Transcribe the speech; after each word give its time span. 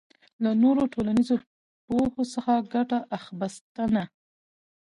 له 0.43 0.51
نورو 0.63 0.83
ټولنیزو 0.93 1.35
پوهو 1.85 2.21
څخه 2.33 2.53
ګټه 2.73 2.99
اخبستنه 3.17 4.03